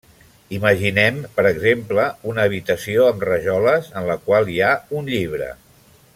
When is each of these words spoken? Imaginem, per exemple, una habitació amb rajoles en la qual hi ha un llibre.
Imaginem, 0.59 1.19
per 1.35 1.45
exemple, 1.49 2.07
una 2.31 2.47
habitació 2.49 3.05
amb 3.11 3.27
rajoles 3.31 3.93
en 4.01 4.09
la 4.13 4.17
qual 4.27 4.51
hi 4.55 4.59
ha 4.65 4.73
un 5.03 5.13
llibre. 5.15 5.53